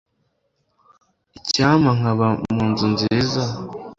Icyampa 1.37 1.91
nkaba 1.97 2.27
mu 2.53 2.63
nzu 2.71 2.85
nziza 2.93 3.43